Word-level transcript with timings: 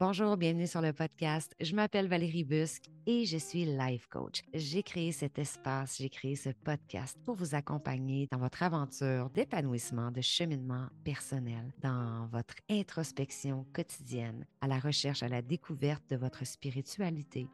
Bonjour, 0.00 0.38
bienvenue 0.38 0.66
sur 0.66 0.80
le 0.80 0.94
podcast. 0.94 1.54
Je 1.60 1.74
m'appelle 1.74 2.08
Valérie 2.08 2.42
Busque 2.42 2.86
et 3.04 3.26
je 3.26 3.36
suis 3.36 3.66
life 3.66 4.06
coach. 4.08 4.40
J'ai 4.54 4.82
créé 4.82 5.12
cet 5.12 5.38
espace, 5.38 5.98
j'ai 5.98 6.08
créé 6.08 6.36
ce 6.36 6.48
podcast 6.48 7.18
pour 7.26 7.34
vous 7.34 7.54
accompagner 7.54 8.26
dans 8.32 8.38
votre 8.38 8.62
aventure 8.62 9.28
d'épanouissement, 9.28 10.10
de 10.10 10.22
cheminement 10.22 10.86
personnel, 11.04 11.74
dans 11.82 12.26
votre 12.32 12.54
introspection 12.70 13.66
quotidienne, 13.74 14.46
à 14.62 14.68
la 14.68 14.78
recherche, 14.78 15.22
à 15.22 15.28
la 15.28 15.42
découverte 15.42 16.08
de 16.08 16.16
votre 16.16 16.46
spiritualité 16.46 17.46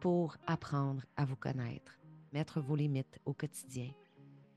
pour 0.00 0.36
apprendre 0.48 1.04
à 1.16 1.24
vous 1.24 1.36
connaître, 1.36 2.00
mettre 2.32 2.60
vos 2.60 2.74
limites 2.74 3.20
au 3.26 3.32
quotidien, 3.32 3.92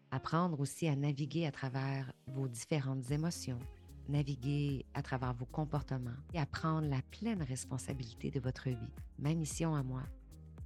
apprendre 0.10 0.60
aussi 0.60 0.88
à 0.88 0.96
naviguer 0.96 1.46
à 1.46 1.52
travers 1.52 2.12
vos 2.26 2.48
différentes 2.48 3.12
émotions 3.12 3.60
naviguer 4.10 4.86
à 4.94 5.02
travers 5.02 5.34
vos 5.34 5.46
comportements 5.46 6.12
et 6.34 6.40
à 6.40 6.46
prendre 6.46 6.88
la 6.88 7.02
pleine 7.12 7.42
responsabilité 7.42 8.32
de 8.32 8.40
votre 8.40 8.70
vie. 8.70 8.94
Ma 9.20 9.34
mission 9.34 9.76
à 9.76 9.84
moi, 9.84 10.04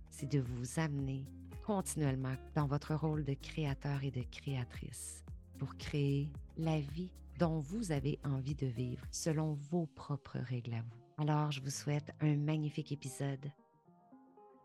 c'est 0.10 0.30
de 0.30 0.40
vous 0.40 0.80
amener 0.80 1.26
continuellement 1.66 2.36
dans 2.56 2.68
votre 2.68 2.96
rôle 2.96 3.24
de 3.24 3.34
créateur 3.34 4.04
et 4.04 4.12
de 4.12 4.24
créatrice 4.32 5.24
pour 5.58 5.78
créer 5.78 6.30
la 6.58 6.80
vie 6.80 7.12
dont 7.38 7.60
vous 7.60 7.92
avez 7.92 8.20
envie 8.24 8.56
de 8.56 8.68
vivre 8.68 9.06
selon 9.12 9.54
vos 9.54 9.86
propres 9.86 10.40
règles 10.40 10.74
à 10.74 10.82
vous. 10.82 11.22
Alors, 11.22 11.52
je 11.52 11.62
vous 11.62 11.70
souhaite 11.70 12.12
un 12.22 12.36
magnifique 12.36 12.92
épisode. 12.92 13.52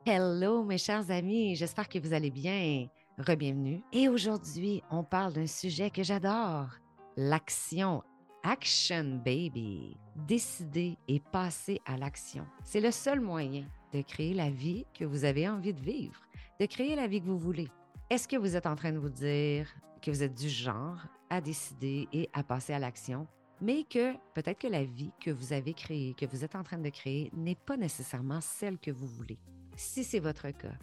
Hello 0.06 0.64
mes 0.64 0.78
chers 0.78 1.10
amis, 1.10 1.56
j'espère 1.56 1.88
que 1.88 1.98
vous 1.98 2.12
allez 2.12 2.30
bien. 2.30 2.88
Rebienvenue. 3.18 3.82
Et 3.92 4.08
aujourd'hui, 4.08 4.82
on 4.90 5.04
parle 5.04 5.32
d'un 5.32 5.46
sujet 5.46 5.90
que 5.90 6.02
j'adore, 6.02 6.68
l'action 7.16 8.02
Action 8.46 9.22
Baby. 9.24 9.96
Décider 10.28 10.98
et 11.08 11.18
passer 11.18 11.80
à 11.86 11.96
l'action. 11.96 12.46
C'est 12.62 12.82
le 12.82 12.90
seul 12.90 13.18
moyen 13.18 13.64
de 13.94 14.02
créer 14.02 14.34
la 14.34 14.50
vie 14.50 14.84
que 14.92 15.06
vous 15.06 15.24
avez 15.24 15.48
envie 15.48 15.72
de 15.72 15.80
vivre, 15.80 16.20
de 16.60 16.66
créer 16.66 16.94
la 16.94 17.06
vie 17.06 17.22
que 17.22 17.26
vous 17.26 17.38
voulez. 17.38 17.68
Est-ce 18.10 18.28
que 18.28 18.36
vous 18.36 18.54
êtes 18.54 18.66
en 18.66 18.76
train 18.76 18.92
de 18.92 18.98
vous 18.98 19.08
dire 19.08 19.66
que 20.02 20.10
vous 20.10 20.22
êtes 20.22 20.34
du 20.34 20.50
genre 20.50 20.98
à 21.30 21.40
décider 21.40 22.06
et 22.12 22.28
à 22.34 22.42
passer 22.42 22.74
à 22.74 22.78
l'action, 22.78 23.26
mais 23.62 23.82
que 23.82 24.12
peut-être 24.34 24.60
que 24.60 24.68
la 24.68 24.84
vie 24.84 25.12
que 25.22 25.30
vous 25.30 25.54
avez 25.54 25.72
créée, 25.72 26.12
que 26.12 26.26
vous 26.26 26.44
êtes 26.44 26.54
en 26.54 26.62
train 26.62 26.78
de 26.78 26.90
créer, 26.90 27.30
n'est 27.32 27.54
pas 27.54 27.78
nécessairement 27.78 28.42
celle 28.42 28.76
que 28.76 28.90
vous 28.90 29.06
voulez? 29.06 29.38
Si 29.74 30.04
c'est 30.04 30.20
votre 30.20 30.50
cas, 30.50 30.76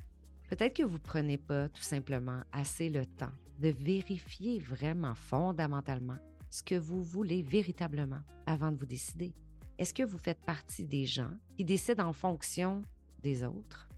peut-être 0.49 0.77
que 0.77 0.83
vous 0.83 0.97
ne 0.97 1.03
prenez 1.03 1.37
pas 1.37 1.69
tout 1.69 1.83
simplement 1.83 2.41
assez 2.51 2.89
le 2.89 3.05
temps 3.05 3.33
de 3.59 3.69
vérifier 3.69 4.57
vraiment 4.57 5.13
fondamentalement 5.13 6.17
ce 6.51 6.61
que 6.61 6.75
vous 6.75 7.01
voulez 7.01 7.41
véritablement 7.41 8.21
avant 8.45 8.71
de 8.71 8.77
vous 8.77 8.85
décider. 8.85 9.33
Est-ce 9.77 9.93
que 9.93 10.03
vous 10.03 10.17
faites 10.17 10.41
partie 10.45 10.85
des 10.85 11.05
gens 11.05 11.31
qui 11.55 11.65
décident 11.65 12.05
en 12.05 12.13
fonction 12.13 12.83
des 13.23 13.43
autres? 13.43 13.89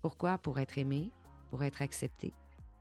Pourquoi? 0.00 0.38
Pour 0.38 0.58
être 0.58 0.78
aimé, 0.78 1.12
pour 1.50 1.62
être 1.62 1.82
accepté? 1.82 2.32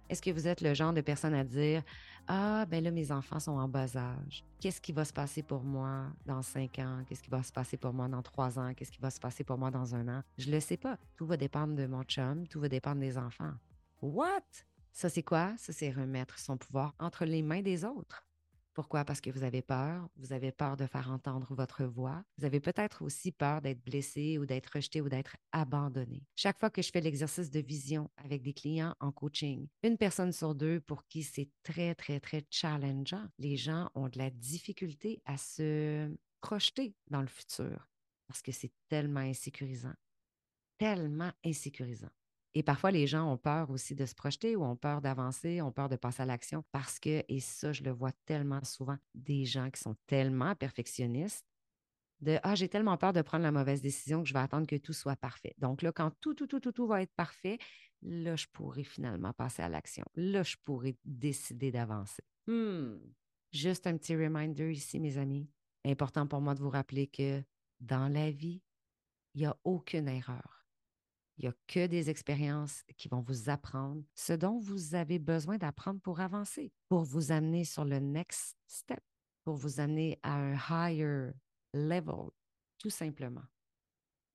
Est-ce 0.10 0.22
que 0.22 0.32
vous 0.32 0.48
êtes 0.48 0.62
le 0.62 0.74
genre 0.74 0.94
de 0.94 1.02
personne 1.02 1.34
à 1.34 1.44
dire 1.44 1.84
Ah, 2.28 2.66
ben 2.66 2.84
là, 2.84 2.92
mes 2.92 3.12
enfants 3.12 3.40
sont 3.40 3.52
en 3.52 3.68
bas 3.68 3.96
âge. 3.98 4.44
Qu'est-ce 4.60 4.82
qui 4.82 4.94
va 4.94 5.06
se 5.06 5.14
passer 5.14 5.44
pour 5.44 5.64
moi 5.64 6.08
dans 6.26 6.42
cinq 6.42 6.80
ans? 6.80 7.04
Qu'est-ce 7.08 7.22
qui 7.22 7.30
va 7.30 7.44
se 7.44 7.52
passer 7.52 7.78
pour 7.78 7.94
moi 7.94 8.08
dans 8.08 8.22
trois 8.22 8.58
ans? 8.58 8.74
Qu'est-ce 8.74 8.92
qui 8.92 9.02
va 9.02 9.10
se 9.10 9.20
passer 9.20 9.44
pour 9.44 9.58
moi 9.58 9.72
dans 9.72 9.94
un 9.94 10.08
an? 10.08 10.24
Je 10.38 10.50
le 10.50 10.60
sais 10.60 10.78
pas. 10.78 10.98
Tout 11.18 11.26
va 11.26 11.36
dépendre 11.36 11.76
de 11.76 11.86
mon 11.86 12.04
chum, 12.04 12.48
tout 12.48 12.60
va 12.60 12.70
dépendre 12.70 13.02
des 13.02 13.18
enfants. 13.18 13.54
What? 14.02 14.42
Ça, 14.94 15.10
c'est 15.10 15.24
quoi? 15.24 15.54
Ça, 15.58 15.74
c'est 15.74 15.92
remettre 15.92 16.40
son 16.40 16.58
pouvoir 16.58 16.94
entre 17.00 17.26
les 17.26 17.42
mains 17.42 17.62
des 17.62 17.84
autres. 17.84 18.26
Pourquoi? 18.74 19.06
Parce 19.06 19.22
que 19.22 19.30
vous 19.30 19.44
avez 19.44 19.62
peur, 19.62 20.08
vous 20.16 20.34
avez 20.34 20.52
peur 20.52 20.78
de 20.78 20.88
faire 20.88 21.12
entendre 21.12 21.54
votre 21.54 21.84
voix, 21.84 22.24
vous 22.38 22.46
avez 22.46 22.60
peut-être 22.60 23.04
aussi 23.04 23.32
peur 23.32 23.62
d'être 23.62 23.84
blessé 23.84 24.38
ou 24.40 24.46
d'être 24.46 24.72
rejeté 24.74 25.00
ou 25.02 25.10
d'être 25.10 25.38
abandonné. 25.52 26.24
Chaque 26.36 26.60
fois 26.60 26.70
que 26.70 26.82
je 26.82 26.90
fais 26.90 27.02
l'exercice 27.02 27.52
de 27.52 27.60
vision 27.60 28.10
avec 28.18 28.42
des 28.42 28.54
clients 28.54 28.96
en 29.00 29.12
coaching, 29.12 29.68
une 29.84 29.98
personne 29.98 30.32
sur 30.32 30.56
deux 30.56 30.82
pour 30.82 31.06
qui 31.08 31.24
c'est 31.24 31.50
très, 31.62 31.94
très, 31.94 32.20
très 32.20 32.44
challengeant, 32.50 33.28
les 33.38 33.58
gens 33.58 33.90
ont 33.94 34.10
de 34.10 34.18
la 34.18 34.32
difficulté 34.32 35.22
à 35.26 35.38
se 35.38 36.12
projeter 36.42 36.96
dans 37.10 37.22
le 37.22 37.28
futur 37.28 37.88
parce 38.28 38.42
que 38.42 38.52
c'est 38.52 38.72
tellement 38.90 39.20
insécurisant, 39.20 39.94
tellement 40.78 41.32
insécurisant. 41.46 42.10
Et 42.56 42.64
parfois, 42.64 42.92
les 42.92 43.08
gens 43.08 43.32
ont 43.32 43.38
peur 43.38 43.72
aussi 43.72 43.96
de 43.96 44.06
se 44.06 44.14
projeter 44.14 44.56
ou 44.56 44.64
ont 44.64 44.76
peur 44.76 45.02
d'avancer, 45.02 45.62
ont 45.62 45.72
peur 45.72 45.90
de 45.90 45.96
passer 45.96 46.22
à 46.22 46.26
l'action 46.26 46.64
parce 46.72 47.00
que, 47.00 47.24
et 47.28 47.40
ça, 47.40 47.72
je 47.72 47.84
le 47.84 47.92
vois 47.92 48.12
tellement 48.26 48.64
souvent, 48.64 48.98
des 49.16 49.46
gens 49.46 49.70
qui 49.72 49.82
sont 49.82 49.96
tellement 50.06 50.56
perfectionnistes 50.56 51.46
de 52.22 52.40
Ah, 52.44 52.56
j'ai 52.56 52.70
tellement 52.70 52.98
peur 52.98 53.12
de 53.12 53.22
prendre 53.22 53.44
la 53.44 53.52
mauvaise 53.52 53.82
décision 53.82 54.22
que 54.22 54.30
je 54.30 54.34
vais 54.34 54.40
attendre 54.40 54.68
que 54.68 54.76
tout 54.76 54.94
soit 54.94 55.16
parfait. 55.16 55.54
Donc 55.58 55.82
là, 55.82 55.92
quand 55.92 56.12
tout, 56.22 56.34
tout, 56.34 56.48
tout, 56.48 56.60
tout, 56.60 56.72
tout 56.72 56.88
va 56.88 57.02
être 57.02 57.14
parfait, 57.16 57.58
là, 58.02 58.36
je 58.36 58.48
pourrai 58.52 58.84
finalement 58.84 59.34
passer 59.34 59.62
à 59.62 59.70
l'action. 59.70 60.06
Là, 60.16 60.44
je 60.44 60.56
pourrai 60.64 60.96
décider 61.04 61.72
d'avancer. 61.72 62.24
Hmm. 62.48 62.98
Juste 63.52 63.88
un 63.88 63.98
petit 63.98 64.16
reminder 64.16 64.72
ici, 64.72 65.00
mes 65.00 65.18
amis. 65.18 65.50
Important 65.86 66.28
pour 66.28 66.42
moi 66.42 66.56
de 66.56 66.60
vous 66.60 66.70
rappeler 66.70 67.08
que 67.08 67.44
dans 67.80 68.08
la 68.08 68.32
vie, 68.32 68.62
il 69.34 69.42
n'y 69.42 69.46
a 69.46 69.58
aucune 69.64 70.08
erreur. 70.08 70.63
Il 71.38 71.46
n'y 71.46 71.50
a 71.50 71.54
que 71.68 71.88
des 71.88 72.10
expériences 72.10 72.84
qui 72.98 73.08
vont 73.08 73.22
vous 73.22 73.50
apprendre 73.50 74.04
ce 74.14 74.34
dont 74.34 74.60
vous 74.60 74.94
avez 74.94 75.18
besoin 75.18 75.58
d'apprendre 75.58 76.00
pour 76.00 76.20
avancer, 76.20 76.72
pour 76.90 77.04
vous 77.04 77.32
amener 77.32 77.66
sur 77.66 77.86
le 77.86 78.00
next 78.00 78.56
step, 78.68 79.04
pour 79.44 79.56
vous 79.56 79.80
amener 79.80 80.20
à 80.22 80.36
un 80.36 80.56
higher 80.70 81.32
level, 81.74 82.30
tout 82.78 82.92
simplement. 82.92 83.44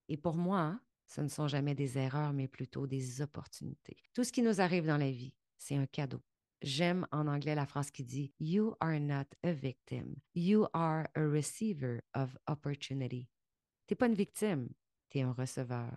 Et 0.08 0.16
pour 0.16 0.34
moi, 0.34 0.80
ce 1.06 1.20
ne 1.20 1.28
sont 1.28 1.48
jamais 1.48 1.74
des 1.74 1.96
erreurs, 1.98 2.32
mais 2.32 2.48
plutôt 2.48 2.86
des 2.86 3.22
opportunités. 3.22 3.96
Tout 4.12 4.24
ce 4.24 4.32
qui 4.32 4.42
nous 4.42 4.60
arrive 4.60 4.86
dans 4.86 4.96
la 4.96 5.10
vie, 5.10 5.34
c'est 5.56 5.76
un 5.76 5.86
cadeau. 5.86 6.22
J'aime 6.60 7.06
en 7.12 7.28
anglais 7.28 7.54
la 7.54 7.66
phrase 7.66 7.90
qui 7.92 8.04
dit 8.04 8.32
You 8.40 8.74
are 8.80 8.98
not 8.98 9.26
a 9.44 9.52
victim, 9.52 10.16
you 10.34 10.66
are 10.74 11.06
a 11.14 11.20
receiver 11.20 12.00
of 12.14 12.36
opportunity. 12.48 13.28
Tu 13.86 13.92
n'es 13.92 13.96
pas 13.96 14.08
une 14.08 14.14
victime, 14.14 14.68
tu 15.08 15.18
es 15.18 15.22
un 15.22 15.32
receveur 15.32 15.96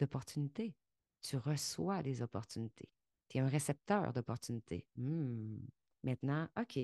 d'opportunités. 0.00 0.74
Tu 1.22 1.36
reçois 1.36 2.02
des 2.02 2.22
opportunités. 2.22 2.88
Tu 3.28 3.38
es 3.38 3.40
un 3.40 3.48
récepteur 3.48 4.12
d'opportunités. 4.12 4.86
Hmm. 4.96 5.58
Maintenant, 6.02 6.48
OK, 6.58 6.78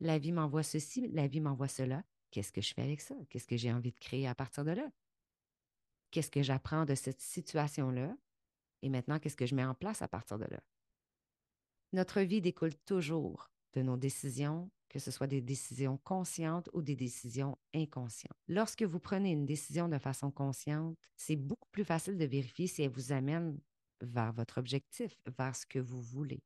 la 0.00 0.18
vie 0.18 0.32
m'envoie 0.32 0.62
ceci, 0.62 1.08
la 1.08 1.26
vie 1.26 1.40
m'envoie 1.40 1.68
cela. 1.68 2.04
Qu'est-ce 2.30 2.52
que 2.52 2.60
je 2.60 2.72
fais 2.74 2.82
avec 2.82 3.00
ça? 3.00 3.14
Qu'est-ce 3.28 3.46
que 3.46 3.56
j'ai 3.56 3.72
envie 3.72 3.92
de 3.92 3.98
créer 3.98 4.28
à 4.28 4.34
partir 4.34 4.64
de 4.64 4.70
là? 4.70 4.88
Qu'est-ce 6.10 6.30
que 6.30 6.42
j'apprends 6.42 6.84
de 6.84 6.94
cette 6.94 7.20
situation-là? 7.20 8.16
Et 8.82 8.88
maintenant, 8.88 9.18
qu'est-ce 9.18 9.36
que 9.36 9.46
je 9.46 9.54
mets 9.54 9.64
en 9.64 9.74
place 9.74 10.02
à 10.02 10.08
partir 10.08 10.38
de 10.38 10.44
là? 10.44 10.60
Notre 11.92 12.20
vie 12.20 12.40
découle 12.40 12.76
toujours 12.86 13.50
de 13.72 13.82
nos 13.82 13.96
décisions, 13.96 14.70
que 14.90 14.98
ce 14.98 15.10
soit 15.10 15.28
des 15.28 15.40
décisions 15.40 15.96
conscientes 15.98 16.68
ou 16.74 16.82
des 16.82 16.96
décisions 16.96 17.56
inconscientes. 17.74 18.36
Lorsque 18.48 18.82
vous 18.82 18.98
prenez 18.98 19.30
une 19.30 19.46
décision 19.46 19.88
de 19.88 19.98
façon 19.98 20.30
consciente, 20.30 20.98
c'est 21.16 21.36
beaucoup 21.36 21.68
plus 21.70 21.84
facile 21.84 22.18
de 22.18 22.24
vérifier 22.26 22.66
si 22.66 22.82
elle 22.82 22.90
vous 22.90 23.12
amène 23.12 23.58
vers 24.02 24.32
votre 24.32 24.58
objectif, 24.58 25.16
vers 25.38 25.54
ce 25.54 25.64
que 25.64 25.78
vous 25.78 26.02
voulez. 26.02 26.42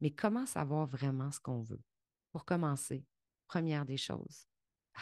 Mais 0.00 0.10
comment 0.10 0.44
savoir 0.44 0.86
vraiment 0.86 1.30
ce 1.30 1.40
qu'on 1.40 1.62
veut? 1.62 1.82
Pour 2.32 2.44
commencer, 2.44 3.06
première 3.46 3.86
des 3.86 3.96
choses, 3.96 4.46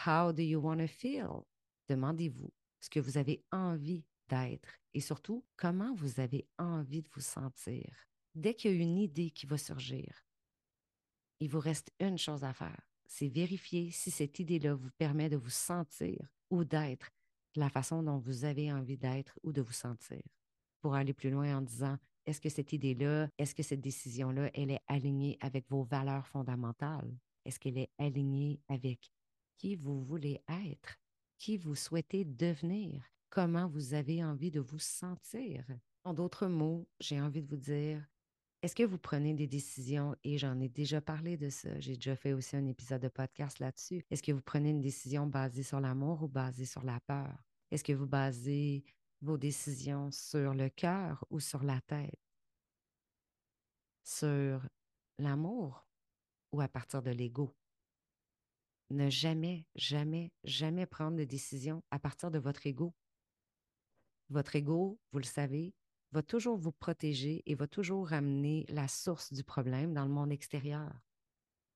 How 0.06 0.30
do 0.30 0.42
you 0.42 0.60
want 0.60 0.78
to 0.78 0.86
feel? 0.86 1.44
Demandez-vous 1.88 2.52
ce 2.80 2.90
que 2.90 3.00
vous 3.00 3.16
avez 3.16 3.42
envie 3.50 4.04
d'être 4.28 4.68
et 4.92 5.00
surtout 5.00 5.44
comment 5.56 5.94
vous 5.94 6.20
avez 6.20 6.46
envie 6.58 7.02
de 7.02 7.08
vous 7.14 7.22
sentir. 7.22 8.06
Dès 8.34 8.54
qu'il 8.54 8.72
y 8.72 8.74
a 8.78 8.82
une 8.82 8.98
idée 8.98 9.30
qui 9.30 9.46
va 9.46 9.56
surgir, 9.56 10.25
il 11.40 11.50
vous 11.50 11.60
reste 11.60 11.92
une 12.00 12.18
chose 12.18 12.44
à 12.44 12.52
faire, 12.52 12.88
c'est 13.06 13.28
vérifier 13.28 13.90
si 13.90 14.10
cette 14.10 14.38
idée-là 14.38 14.74
vous 14.74 14.90
permet 14.98 15.28
de 15.28 15.36
vous 15.36 15.50
sentir 15.50 16.28
ou 16.50 16.64
d'être 16.64 17.10
la 17.54 17.70
façon 17.70 18.02
dont 18.02 18.18
vous 18.18 18.44
avez 18.44 18.72
envie 18.72 18.98
d'être 18.98 19.38
ou 19.42 19.52
de 19.52 19.62
vous 19.62 19.72
sentir. 19.72 20.22
Pour 20.80 20.94
aller 20.94 21.14
plus 21.14 21.30
loin 21.30 21.56
en 21.56 21.62
disant, 21.62 21.96
est-ce 22.26 22.40
que 22.40 22.48
cette 22.48 22.72
idée-là, 22.72 23.28
est-ce 23.38 23.54
que 23.54 23.62
cette 23.62 23.80
décision-là, 23.80 24.50
elle 24.54 24.70
est 24.70 24.82
alignée 24.88 25.38
avec 25.40 25.68
vos 25.70 25.84
valeurs 25.84 26.26
fondamentales? 26.26 27.16
Est-ce 27.44 27.58
qu'elle 27.58 27.78
est 27.78 27.90
alignée 27.98 28.60
avec 28.68 29.10
qui 29.56 29.76
vous 29.76 30.02
voulez 30.02 30.42
être, 30.48 30.96
qui 31.38 31.56
vous 31.56 31.74
souhaitez 31.74 32.24
devenir, 32.24 33.04
comment 33.30 33.68
vous 33.68 33.94
avez 33.94 34.24
envie 34.24 34.50
de 34.50 34.60
vous 34.60 34.78
sentir? 34.78 35.64
En 36.04 36.14
d'autres 36.14 36.46
mots, 36.46 36.88
j'ai 37.00 37.20
envie 37.20 37.42
de 37.42 37.48
vous 37.48 37.56
dire, 37.56 38.04
est-ce 38.62 38.74
que 38.74 38.82
vous 38.82 38.98
prenez 38.98 39.34
des 39.34 39.46
décisions, 39.46 40.16
et 40.24 40.38
j'en 40.38 40.58
ai 40.60 40.68
déjà 40.68 41.00
parlé 41.00 41.36
de 41.36 41.50
ça, 41.50 41.78
j'ai 41.80 41.94
déjà 41.94 42.16
fait 42.16 42.32
aussi 42.32 42.56
un 42.56 42.66
épisode 42.66 43.02
de 43.02 43.08
podcast 43.08 43.58
là-dessus. 43.58 44.04
Est-ce 44.10 44.22
que 44.22 44.32
vous 44.32 44.42
prenez 44.42 44.70
une 44.70 44.80
décision 44.80 45.26
basée 45.26 45.62
sur 45.62 45.80
l'amour 45.80 46.22
ou 46.22 46.28
basée 46.28 46.66
sur 46.66 46.84
la 46.84 47.00
peur? 47.00 47.36
Est-ce 47.70 47.84
que 47.84 47.92
vous 47.92 48.06
basez 48.06 48.84
vos 49.20 49.38
décisions 49.38 50.10
sur 50.10 50.54
le 50.54 50.68
cœur 50.68 51.24
ou 51.30 51.40
sur 51.40 51.62
la 51.62 51.80
tête? 51.82 52.18
Sur 54.04 54.66
l'amour 55.18 55.86
ou 56.52 56.60
à 56.60 56.68
partir 56.68 57.02
de 57.02 57.10
l'ego? 57.10 57.54
ne 58.90 59.10
jamais, 59.10 59.66
jamais, 59.74 60.32
jamais 60.44 60.86
prendre 60.86 61.16
de 61.16 61.24
décision 61.24 61.82
à 61.90 61.98
partir 61.98 62.30
de 62.30 62.38
votre 62.38 62.66
ego. 62.66 62.94
Votre 64.30 64.56
ego, 64.56 65.00
vous 65.12 65.18
le 65.18 65.24
savez, 65.24 65.74
va 66.12 66.22
toujours 66.22 66.56
vous 66.56 66.72
protéger 66.72 67.42
et 67.46 67.54
va 67.54 67.66
toujours 67.66 68.08
ramener 68.08 68.64
la 68.68 68.88
source 68.88 69.32
du 69.32 69.44
problème 69.44 69.94
dans 69.94 70.04
le 70.04 70.10
monde 70.10 70.32
extérieur. 70.32 70.92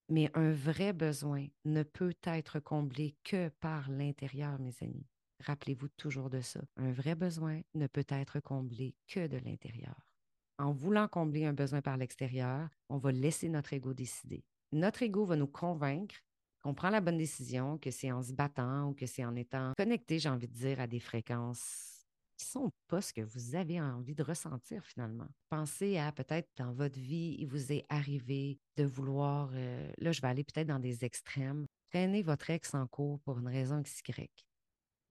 Mais 0.09 0.31
un 0.35 0.53
vrai 0.53 0.93
besoin 0.93 1.47
ne 1.65 1.83
peut 1.83 2.17
être 2.25 2.59
comblé 2.59 3.17
que 3.23 3.49
par 3.61 3.91
l'intérieur, 3.91 4.59
mes 4.59 4.75
amis. 4.81 5.07
Rappelez-vous 5.41 5.89
toujours 5.89 6.31
de 6.31 6.41
ça. 6.41 6.61
Un 6.77 6.93
vrai 6.93 7.15
besoin 7.15 7.61
ne 7.75 7.87
peut 7.87 8.07
être 8.09 8.41
comblé 8.41 8.97
que 9.07 9.27
de 9.27 9.39
l'intérieur. 9.39 10.11
En 10.59 10.73
voulant 10.73 11.09
combler 11.09 11.47
un 11.47 11.55
besoin 11.55 11.81
par 11.81 11.97
l'extérieur, 11.97 12.69
on 12.89 12.99
va 12.99 13.13
laisser 13.13 13.49
notre 13.49 13.73
ego 13.73 13.95
décider. 13.95 14.45
Notre 14.73 15.03
ego 15.03 15.25
va 15.25 15.37
nous 15.37 15.47
convaincre 15.47 16.17
qu'on 16.63 16.75
prend 16.75 16.91
la 16.91 17.01
bonne 17.01 17.17
décision, 17.17 17.79
que 17.79 17.91
c'est 17.91 18.13
en 18.13 18.23
se 18.23 18.33
battant 18.33 18.89
ou 18.91 18.95
que 18.95 19.07
c'est 19.07 19.25
en 19.25 19.35
étant 19.37 19.73
connecté, 19.77 20.19
j'ai 20.19 20.29
envie 20.29 20.49
de 20.49 20.53
dire, 20.53 20.81
à 20.81 20.87
des 20.87 21.01
fréquences 21.01 22.00
qui 22.41 22.47
sont 22.47 22.73
pas 22.89 23.03
ce 23.03 23.13
que 23.13 23.21
vous 23.21 23.55
avez 23.55 23.81
envie 23.81 24.15
de 24.15 24.23
ressentir 24.23 24.83
finalement. 24.87 25.29
Pensez 25.51 25.99
à 25.99 26.11
peut-être 26.11 26.49
dans 26.57 26.73
votre 26.73 26.99
vie, 26.99 27.37
il 27.39 27.47
vous 27.47 27.71
est 27.71 27.85
arrivé 27.91 28.59
de 28.77 28.85
vouloir, 28.85 29.51
euh, 29.53 29.93
là 29.99 30.11
je 30.11 30.23
vais 30.23 30.29
aller 30.29 30.45
peut-être 30.45 30.69
dans 30.69 30.79
des 30.79 31.05
extrêmes, 31.05 31.67
traîner 31.91 32.23
votre 32.23 32.49
ex 32.49 32.75
en 32.75 32.87
cours 32.87 33.21
pour 33.21 33.39
une 33.39 33.49
raison 33.49 33.83
XY. 33.83 34.31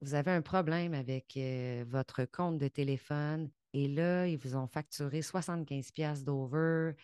Vous 0.00 0.14
avez 0.14 0.32
un 0.32 0.42
problème 0.42 0.92
avec 0.92 1.36
euh, 1.36 1.84
votre 1.86 2.24
compte 2.24 2.58
de 2.58 2.66
téléphone 2.66 3.48
et 3.74 3.86
là, 3.86 4.26
ils 4.26 4.38
vous 4.38 4.56
ont 4.56 4.66
facturé 4.66 5.22
75 5.22 5.92
pièces 5.92 6.24
d'over. 6.24 6.94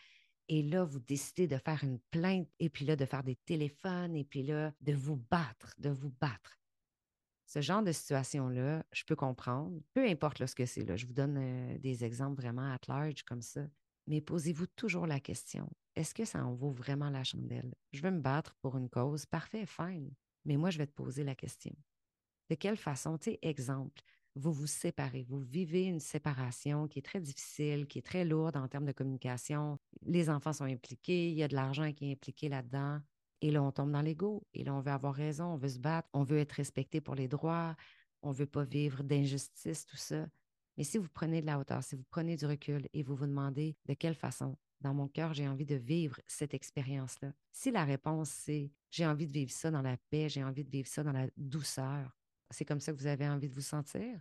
Et 0.48 0.62
là, 0.62 0.84
vous 0.84 1.00
décidez 1.00 1.46
de 1.46 1.58
faire 1.58 1.84
une 1.84 2.00
plainte 2.10 2.48
et 2.58 2.68
puis 2.68 2.84
là, 2.84 2.96
de 2.96 3.04
faire 3.04 3.22
des 3.22 3.36
téléphones 3.36 4.16
et 4.16 4.24
puis 4.24 4.42
là, 4.42 4.72
de 4.80 4.92
vous 4.92 5.16
battre, 5.30 5.74
de 5.78 5.90
vous 5.90 6.12
battre. 6.20 6.58
Ce 7.46 7.60
genre 7.60 7.82
de 7.82 7.92
situation-là, 7.92 8.84
je 8.92 9.04
peux 9.04 9.16
comprendre, 9.16 9.80
peu 9.94 10.04
importe 10.06 10.44
ce 10.44 10.54
que 10.54 10.66
c'est. 10.66 10.84
Là, 10.84 10.96
je 10.96 11.06
vous 11.06 11.12
donne 11.12 11.78
des 11.78 12.04
exemples 12.04 12.40
vraiment 12.40 12.72
at 12.72 12.80
large 12.88 13.22
comme 13.22 13.42
ça. 13.42 13.62
Mais 14.08 14.20
posez-vous 14.20 14.66
toujours 14.68 15.06
la 15.06 15.18
question, 15.18 15.68
est-ce 15.96 16.14
que 16.14 16.24
ça 16.24 16.44
en 16.44 16.54
vaut 16.54 16.70
vraiment 16.70 17.10
la 17.10 17.24
chandelle? 17.24 17.74
Je 17.92 18.02
veux 18.02 18.10
me 18.10 18.20
battre 18.20 18.54
pour 18.60 18.76
une 18.76 18.88
cause, 18.88 19.26
parfait, 19.26 19.66
fine. 19.66 20.12
Mais 20.44 20.56
moi, 20.56 20.70
je 20.70 20.78
vais 20.78 20.86
te 20.86 20.92
poser 20.92 21.24
la 21.24 21.34
question. 21.34 21.74
De 22.50 22.54
quelle 22.54 22.76
façon, 22.76 23.18
tu 23.18 23.36
exemple, 23.42 24.00
vous 24.36 24.52
vous 24.52 24.66
séparez, 24.66 25.24
vous 25.28 25.40
vivez 25.40 25.84
une 25.84 25.98
séparation 25.98 26.86
qui 26.86 26.98
est 27.00 27.02
très 27.02 27.20
difficile, 27.20 27.86
qui 27.86 27.98
est 27.98 28.06
très 28.06 28.24
lourde 28.24 28.56
en 28.56 28.68
termes 28.68 28.84
de 28.84 28.92
communication. 28.92 29.78
Les 30.02 30.30
enfants 30.30 30.52
sont 30.52 30.64
impliqués, 30.64 31.30
il 31.30 31.34
y 31.34 31.42
a 31.42 31.48
de 31.48 31.54
l'argent 31.54 31.92
qui 31.92 32.08
est 32.08 32.12
impliqué 32.12 32.48
là-dedans. 32.48 33.00
Et 33.40 33.50
là, 33.50 33.62
on 33.62 33.72
tombe 33.72 33.92
dans 33.92 34.02
l'ego. 34.02 34.46
Et 34.54 34.64
là, 34.64 34.74
on 34.74 34.80
veut 34.80 34.92
avoir 34.92 35.14
raison, 35.14 35.46
on 35.46 35.56
veut 35.56 35.68
se 35.68 35.78
battre, 35.78 36.08
on 36.12 36.24
veut 36.24 36.38
être 36.38 36.52
respecté 36.52 37.00
pour 37.00 37.14
les 37.14 37.28
droits, 37.28 37.76
on 38.22 38.30
ne 38.30 38.34
veut 38.34 38.46
pas 38.46 38.64
vivre 38.64 39.02
d'injustice, 39.02 39.86
tout 39.86 39.96
ça. 39.96 40.26
Mais 40.76 40.84
si 40.84 40.98
vous 40.98 41.08
prenez 41.08 41.40
de 41.40 41.46
la 41.46 41.58
hauteur, 41.58 41.82
si 41.82 41.96
vous 41.96 42.04
prenez 42.10 42.36
du 42.36 42.46
recul 42.46 42.88
et 42.92 43.02
vous 43.02 43.14
vous 43.14 43.26
demandez 43.26 43.76
de 43.86 43.94
quelle 43.94 44.14
façon, 44.14 44.56
dans 44.80 44.92
mon 44.92 45.08
cœur, 45.08 45.32
j'ai 45.32 45.48
envie 45.48 45.64
de 45.64 45.76
vivre 45.76 46.20
cette 46.26 46.52
expérience-là. 46.52 47.32
Si 47.50 47.70
la 47.70 47.84
réponse, 47.84 48.28
c'est 48.28 48.70
j'ai 48.90 49.06
envie 49.06 49.26
de 49.26 49.32
vivre 49.32 49.50
ça 49.50 49.70
dans 49.70 49.80
la 49.80 49.96
paix, 50.10 50.28
j'ai 50.28 50.44
envie 50.44 50.64
de 50.64 50.70
vivre 50.70 50.88
ça 50.88 51.02
dans 51.02 51.12
la 51.12 51.28
douceur, 51.36 52.16
c'est 52.50 52.64
comme 52.64 52.80
ça 52.80 52.92
que 52.92 52.98
vous 52.98 53.06
avez 53.06 53.28
envie 53.28 53.48
de 53.48 53.54
vous 53.54 53.60
sentir? 53.60 54.20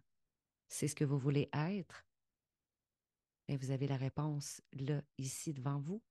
C'est 0.68 0.88
ce 0.88 0.96
que 0.96 1.06
vous 1.06 1.18
voulez 1.18 1.50
être? 1.54 2.06
Et 3.48 3.58
vous 3.58 3.72
avez 3.72 3.88
la 3.88 3.98
réponse 3.98 4.62
là, 4.74 5.02
ici, 5.18 5.54
devant 5.54 5.80
vous. 5.80 6.02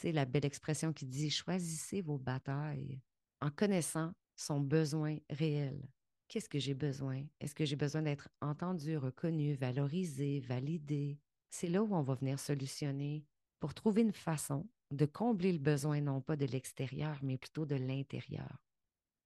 C'est 0.00 0.12
la 0.12 0.24
belle 0.24 0.46
expression 0.46 0.92
qui 0.92 1.06
dit 1.06 1.28
choisissez 1.28 2.02
vos 2.02 2.18
batailles 2.18 3.00
en 3.40 3.50
connaissant 3.50 4.12
son 4.36 4.60
besoin 4.60 5.18
réel. 5.28 5.88
Qu'est-ce 6.28 6.48
que 6.48 6.60
j'ai 6.60 6.74
besoin? 6.74 7.24
Est-ce 7.40 7.54
que 7.54 7.64
j'ai 7.64 7.74
besoin 7.74 8.02
d'être 8.02 8.28
entendu, 8.40 8.96
reconnu, 8.96 9.54
valorisé, 9.54 10.38
validé? 10.38 11.18
C'est 11.50 11.68
là 11.68 11.82
où 11.82 11.92
on 11.94 12.02
va 12.02 12.14
venir 12.14 12.38
solutionner 12.38 13.24
pour 13.58 13.74
trouver 13.74 14.02
une 14.02 14.12
façon 14.12 14.68
de 14.92 15.04
combler 15.04 15.52
le 15.52 15.58
besoin 15.58 16.00
non 16.00 16.20
pas 16.20 16.36
de 16.36 16.46
l'extérieur, 16.46 17.18
mais 17.22 17.36
plutôt 17.36 17.66
de 17.66 17.74
l'intérieur. 17.74 18.62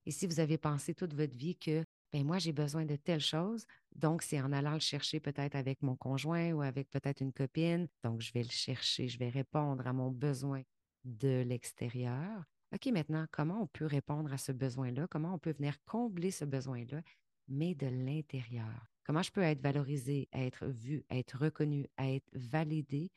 Et 0.07 0.11
si 0.11 0.25
vous 0.25 0.39
avez 0.39 0.57
pensé 0.57 0.95
toute 0.95 1.13
votre 1.13 1.37
vie 1.37 1.55
que 1.55 1.85
ben 2.13 2.23
moi, 2.23 2.37
j'ai 2.37 2.53
besoin 2.53 2.85
de 2.85 2.95
telle 2.95 3.19
chose, 3.19 3.65
donc 3.95 4.21
c'est 4.21 4.39
en 4.39 4.51
allant 4.53 4.75
le 4.75 4.79
chercher 4.79 5.19
peut-être 5.19 5.55
avec 5.55 5.81
mon 5.81 5.95
conjoint 5.95 6.51
ou 6.51 6.61
avec 6.61 6.91
peut-être 6.91 7.21
une 7.21 7.33
copine, 7.33 7.87
donc 8.03 8.21
je 8.21 8.31
vais 8.33 8.43
le 8.43 8.51
chercher, 8.51 9.07
je 9.07 9.17
vais 9.17 9.29
répondre 9.29 9.85
à 9.87 9.93
mon 9.93 10.11
besoin 10.11 10.61
de 11.03 11.41
l'extérieur. 11.41 12.43
OK, 12.71 12.85
maintenant, 12.87 13.25
comment 13.31 13.63
on 13.63 13.67
peut 13.67 13.87
répondre 13.87 14.31
à 14.31 14.37
ce 14.37 14.51
besoin-là? 14.51 15.07
Comment 15.09 15.33
on 15.33 15.39
peut 15.39 15.53
venir 15.53 15.75
combler 15.85 16.29
ce 16.29 16.45
besoin-là, 16.45 17.01
mais 17.47 17.73
de 17.73 17.87
l'intérieur? 17.87 18.87
Comment 19.03 19.23
je 19.23 19.31
peux 19.31 19.41
être 19.41 19.61
valorisé, 19.61 20.29
être 20.33 20.67
vu, 20.67 21.03
être 21.09 21.37
reconnu, 21.37 21.87
être 21.97 22.29
validé 22.33 23.11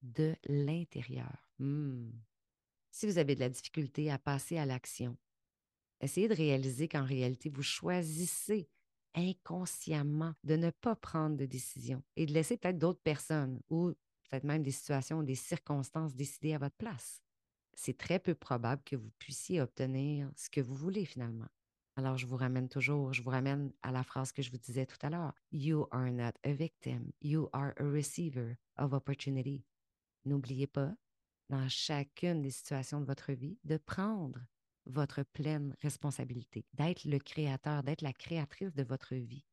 de 0.00 0.34
l'intérieur? 0.46 1.46
Hmm. 1.58 2.10
Si 2.90 3.06
vous 3.06 3.18
avez 3.18 3.34
de 3.34 3.40
la 3.40 3.50
difficulté 3.50 4.10
à 4.10 4.18
passer 4.18 4.56
à 4.56 4.64
l'action, 4.64 5.16
essayez 6.04 6.28
de 6.28 6.34
réaliser 6.34 6.88
qu'en 6.88 7.04
réalité, 7.04 7.48
vous 7.48 7.62
choisissez 7.62 8.68
inconsciemment 9.14 10.34
de 10.44 10.56
ne 10.56 10.70
pas 10.70 10.96
prendre 10.96 11.36
de 11.36 11.46
décision 11.46 12.02
et 12.16 12.26
de 12.26 12.32
laisser 12.32 12.56
peut-être 12.56 12.78
d'autres 12.78 13.02
personnes 13.02 13.60
ou 13.70 13.92
peut-être 14.28 14.44
même 14.44 14.62
des 14.62 14.72
situations, 14.72 15.22
des 15.22 15.34
circonstances 15.34 16.14
décider 16.14 16.54
à 16.54 16.58
votre 16.58 16.76
place. 16.76 17.22
C'est 17.74 17.98
très 17.98 18.18
peu 18.18 18.34
probable 18.34 18.82
que 18.84 18.96
vous 18.96 19.10
puissiez 19.18 19.60
obtenir 19.60 20.30
ce 20.36 20.50
que 20.50 20.60
vous 20.60 20.74
voulez 20.74 21.04
finalement. 21.04 21.48
Alors, 21.96 22.18
je 22.18 22.26
vous 22.26 22.36
ramène 22.36 22.68
toujours, 22.68 23.12
je 23.12 23.22
vous 23.22 23.30
ramène 23.30 23.72
à 23.82 23.92
la 23.92 24.02
phrase 24.02 24.32
que 24.32 24.42
je 24.42 24.50
vous 24.50 24.58
disais 24.58 24.84
tout 24.84 24.96
à 25.02 25.10
l'heure. 25.10 25.34
You 25.52 25.86
are 25.92 26.10
not 26.10 26.32
a 26.42 26.52
victim, 26.52 27.12
you 27.22 27.48
are 27.52 27.72
a 27.78 27.84
receiver 27.84 28.56
of 28.78 28.92
opportunity. 28.92 29.64
N'oubliez 30.24 30.66
pas, 30.66 30.92
dans 31.50 31.68
chacune 31.68 32.42
des 32.42 32.50
situations 32.50 33.00
de 33.00 33.06
votre 33.06 33.32
vie, 33.32 33.58
de 33.62 33.76
prendre 33.76 34.40
votre 34.86 35.22
pleine 35.22 35.76
responsabilité, 35.82 36.64
d'être 36.74 37.04
le 37.04 37.18
créateur, 37.18 37.82
d'être 37.82 38.02
la 38.02 38.12
créatrice 38.12 38.74
de 38.74 38.82
votre 38.82 39.14
vie. 39.14 39.44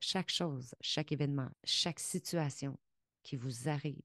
Chaque 0.00 0.30
chose, 0.30 0.74
chaque 0.80 1.12
événement, 1.12 1.50
chaque 1.64 2.00
situation 2.00 2.78
qui 3.22 3.36
vous 3.36 3.68
arrive, 3.68 4.02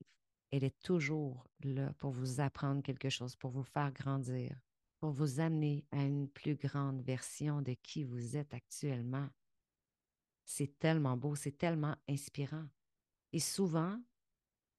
elle 0.51 0.63
est 0.63 0.79
toujours 0.81 1.47
là 1.63 1.93
pour 1.97 2.11
vous 2.11 2.39
apprendre 2.39 2.81
quelque 2.81 3.09
chose, 3.09 3.35
pour 3.35 3.51
vous 3.51 3.63
faire 3.63 3.91
grandir, 3.91 4.55
pour 4.99 5.11
vous 5.11 5.39
amener 5.39 5.85
à 5.91 6.03
une 6.03 6.29
plus 6.29 6.55
grande 6.55 7.01
version 7.01 7.61
de 7.61 7.73
qui 7.83 8.03
vous 8.03 8.37
êtes 8.37 8.53
actuellement. 8.53 9.29
C'est 10.45 10.77
tellement 10.79 11.17
beau, 11.17 11.35
c'est 11.35 11.57
tellement 11.57 11.95
inspirant. 12.07 12.65
Et 13.33 13.39
souvent, 13.39 13.99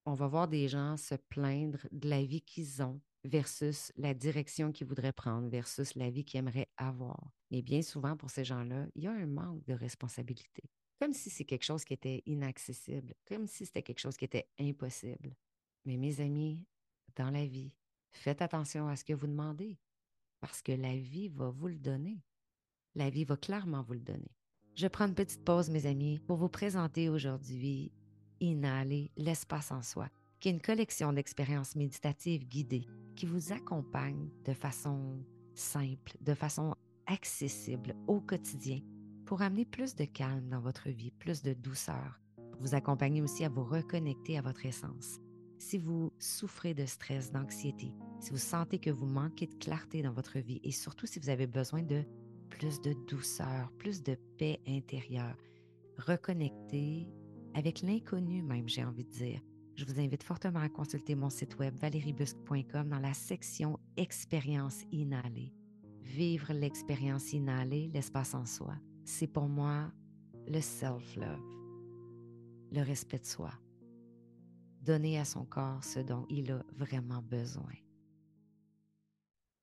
on 0.04 0.14
va 0.14 0.28
voir 0.28 0.48
des 0.48 0.68
gens 0.68 0.96
se 0.96 1.14
plaindre 1.14 1.86
de 1.90 2.08
la 2.08 2.24
vie 2.24 2.40
qu'ils 2.40 2.82
ont, 2.82 3.00
versus 3.26 3.92
la 3.96 4.14
direction 4.14 4.72
qu'ils 4.72 4.86
voudraient 4.86 5.12
prendre, 5.12 5.48
versus 5.48 5.94
la 5.94 6.10
vie 6.10 6.24
qu'ils 6.24 6.38
aimeraient 6.38 6.68
avoir. 6.76 7.32
Et 7.50 7.62
bien 7.62 7.82
souvent, 7.82 8.16
pour 8.16 8.30
ces 8.30 8.44
gens-là, 8.44 8.86
il 8.94 9.04
y 9.04 9.06
a 9.06 9.12
un 9.12 9.26
manque 9.26 9.64
de 9.64 9.74
responsabilité. 9.74 10.64
Comme 11.00 11.12
si 11.12 11.28
c'est 11.30 11.44
quelque 11.44 11.64
chose 11.64 11.84
qui 11.84 11.92
était 11.92 12.22
inaccessible, 12.26 13.14
comme 13.26 13.46
si 13.46 13.66
c'était 13.66 13.82
quelque 13.82 13.98
chose 13.98 14.16
qui 14.16 14.24
était 14.24 14.48
impossible. 14.58 15.34
Mais 15.84 15.96
mes 15.96 16.20
amis, 16.20 16.64
dans 17.16 17.30
la 17.30 17.46
vie, 17.46 17.72
faites 18.12 18.42
attention 18.42 18.88
à 18.88 18.96
ce 18.96 19.04
que 19.04 19.12
vous 19.12 19.26
demandez, 19.26 19.78
parce 20.40 20.62
que 20.62 20.72
la 20.72 20.96
vie 20.96 21.28
va 21.28 21.50
vous 21.50 21.68
le 21.68 21.78
donner. 21.78 22.22
La 22.94 23.10
vie 23.10 23.24
va 23.24 23.36
clairement 23.36 23.82
vous 23.82 23.94
le 23.94 24.00
donner. 24.00 24.34
Je 24.74 24.86
prends 24.86 25.06
une 25.06 25.14
petite 25.14 25.44
pause, 25.44 25.70
mes 25.70 25.86
amis, 25.86 26.18
pour 26.20 26.36
vous 26.36 26.48
présenter 26.48 27.08
aujourd'hui 27.08 27.92
Inhaler 28.40 29.10
l'espace 29.16 29.72
en 29.72 29.80
soi 29.80 30.10
qui 30.40 30.48
est 30.48 30.52
une 30.52 30.60
collection 30.60 31.12
d'expériences 31.12 31.76
méditatives 31.76 32.46
guidées 32.46 32.86
qui 33.16 33.26
vous 33.26 33.52
accompagnent 33.52 34.28
de 34.44 34.52
façon 34.52 35.24
simple, 35.54 36.16
de 36.20 36.34
façon 36.34 36.74
accessible 37.06 37.96
au 38.06 38.20
quotidien 38.20 38.80
pour 39.24 39.42
amener 39.42 39.64
plus 39.64 39.96
de 39.96 40.04
calme 40.04 40.48
dans 40.48 40.60
votre 40.60 40.88
vie, 40.88 41.10
plus 41.10 41.42
de 41.42 41.52
douceur, 41.52 42.20
pour 42.52 42.60
vous 42.60 42.74
accompagner 42.74 43.22
aussi 43.22 43.44
à 43.44 43.48
vous 43.48 43.64
reconnecter 43.64 44.38
à 44.38 44.42
votre 44.42 44.66
essence. 44.66 45.18
Si 45.58 45.78
vous 45.78 46.12
souffrez 46.18 46.74
de 46.74 46.84
stress, 46.84 47.32
d'anxiété, 47.32 47.92
si 48.20 48.30
vous 48.30 48.36
sentez 48.36 48.78
que 48.78 48.90
vous 48.90 49.06
manquez 49.06 49.46
de 49.46 49.54
clarté 49.54 50.02
dans 50.02 50.12
votre 50.12 50.38
vie 50.38 50.60
et 50.62 50.70
surtout 50.70 51.06
si 51.06 51.18
vous 51.18 51.30
avez 51.30 51.46
besoin 51.46 51.82
de 51.82 52.04
plus 52.50 52.80
de 52.80 52.92
douceur, 53.08 53.72
plus 53.78 54.02
de 54.02 54.16
paix 54.38 54.60
intérieure, 54.68 55.36
reconnecter 55.98 57.08
avec 57.54 57.80
l'inconnu 57.80 58.42
même, 58.42 58.68
j'ai 58.68 58.84
envie 58.84 59.04
de 59.04 59.10
dire, 59.10 59.40
je 59.76 59.84
vous 59.84 60.00
invite 60.00 60.22
fortement 60.22 60.60
à 60.60 60.70
consulter 60.70 61.14
mon 61.14 61.28
site 61.28 61.58
web 61.58 61.76
valeriebusque.com 61.76 62.88
dans 62.88 62.98
la 62.98 63.12
section 63.12 63.78
Expérience 63.98 64.84
inhalée. 64.90 65.52
Vivre 66.00 66.52
l'expérience 66.54 67.32
inhalée, 67.34 67.90
l'espace 67.92 68.34
en 68.34 68.46
soi, 68.46 68.74
c'est 69.04 69.26
pour 69.26 69.48
moi 69.48 69.92
le 70.48 70.60
self-love, 70.60 71.42
le 72.72 72.80
respect 72.80 73.18
de 73.18 73.26
soi. 73.26 73.52
Donner 74.80 75.18
à 75.18 75.26
son 75.26 75.44
corps 75.44 75.84
ce 75.84 76.00
dont 76.00 76.24
il 76.30 76.52
a 76.52 76.64
vraiment 76.72 77.20
besoin. 77.20 77.74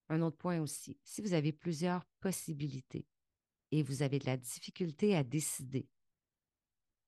Un 0.09 0.21
autre 0.21 0.37
point 0.37 0.61
aussi, 0.61 0.99
si 1.03 1.21
vous 1.21 1.33
avez 1.33 1.53
plusieurs 1.53 2.05
possibilités 2.19 3.07
et 3.71 3.81
vous 3.81 4.03
avez 4.03 4.19
de 4.19 4.25
la 4.27 4.37
difficulté 4.37 5.15
à 5.15 5.23
décider, 5.23 5.87